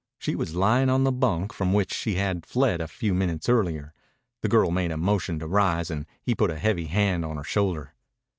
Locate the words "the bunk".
1.03-1.53